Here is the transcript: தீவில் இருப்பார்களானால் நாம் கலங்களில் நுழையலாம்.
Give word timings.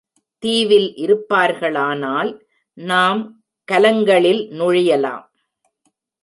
தீவில் 0.43 0.93
இருப்பார்களானால் 0.95 2.31
நாம் 2.73 3.21
கலங்களில் 3.71 4.41
நுழையலாம். 4.51 5.25